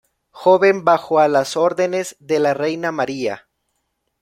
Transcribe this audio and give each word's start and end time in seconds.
Joven 0.31 0.83
bajo 0.83 1.19
a 1.19 1.27
las 1.27 1.55
órdenes 1.55 2.15
de 2.19 2.39
la 2.39 2.55
Reina 2.55 2.91
María. 2.91 3.47